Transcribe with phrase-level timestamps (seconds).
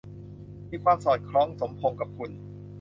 [0.69, 2.31] มีความสอดคล้องสมพงศ์กับคุณ